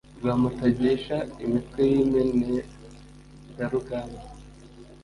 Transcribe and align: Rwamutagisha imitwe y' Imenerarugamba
Rwamutagisha 0.19 1.17
imitwe 1.45 1.81
y' 1.91 1.99
Imenerarugamba 2.05 4.19